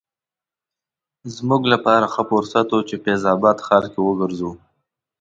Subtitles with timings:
[1.35, 4.51] زموږ لپاره ښه فرصت و چې فیض اباد ښار کې وګرځو.